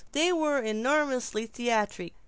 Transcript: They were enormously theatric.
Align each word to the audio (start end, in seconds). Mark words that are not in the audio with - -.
They 0.13 0.33
were 0.33 0.57
enormously 0.57 1.45
theatric. 1.45 2.13